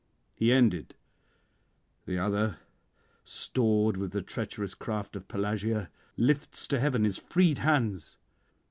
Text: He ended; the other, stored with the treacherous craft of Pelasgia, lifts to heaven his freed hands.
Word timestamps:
He 0.35 0.51
ended; 0.51 0.95
the 2.07 2.17
other, 2.17 2.57
stored 3.23 3.97
with 3.97 4.13
the 4.13 4.23
treacherous 4.23 4.73
craft 4.73 5.15
of 5.15 5.27
Pelasgia, 5.27 5.91
lifts 6.17 6.65
to 6.69 6.79
heaven 6.79 7.03
his 7.03 7.19
freed 7.19 7.59
hands. 7.59 8.17